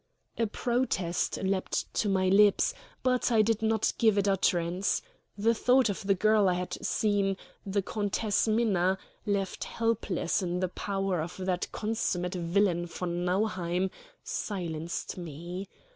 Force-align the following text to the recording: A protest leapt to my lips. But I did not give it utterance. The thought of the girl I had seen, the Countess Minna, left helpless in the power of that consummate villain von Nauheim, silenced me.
A 0.39 0.47
protest 0.47 1.37
leapt 1.43 1.93
to 1.93 2.09
my 2.09 2.27
lips. 2.27 2.73
But 3.03 3.31
I 3.31 3.43
did 3.43 3.61
not 3.61 3.93
give 3.99 4.17
it 4.17 4.27
utterance. 4.27 5.03
The 5.37 5.53
thought 5.53 5.89
of 5.89 6.07
the 6.07 6.15
girl 6.15 6.49
I 6.49 6.55
had 6.55 6.83
seen, 6.83 7.37
the 7.67 7.83
Countess 7.83 8.47
Minna, 8.47 8.97
left 9.27 9.63
helpless 9.65 10.41
in 10.41 10.59
the 10.59 10.69
power 10.69 11.21
of 11.21 11.37
that 11.37 11.71
consummate 11.71 12.33
villain 12.33 12.87
von 12.87 13.25
Nauheim, 13.25 13.91
silenced 14.23 15.19
me. 15.19 15.67